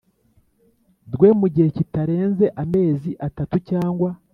[1.13, 4.09] Rwe mu gihe kitarenze amezi atatu cyangwa